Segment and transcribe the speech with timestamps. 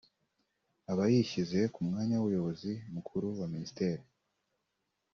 [0.91, 4.01] aba yishyize mu mwanya w’umuyobozi mukuru wa Ministère